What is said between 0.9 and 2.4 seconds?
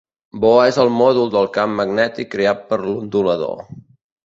mòdul del camp magnètic